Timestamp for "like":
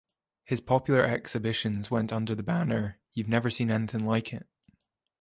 4.07-4.33